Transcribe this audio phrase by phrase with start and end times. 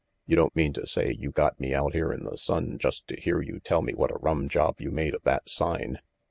[0.25, 3.21] "You don't mean to say you got me out here in the sun just to
[3.21, 5.99] hear you tell me what a rum job you made of that sign?"